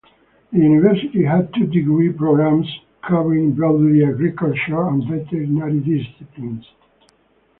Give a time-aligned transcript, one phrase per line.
[0.51, 2.65] The university had two-degree programmes
[3.07, 6.65] covering broadly agriculture and veterinary disciplines.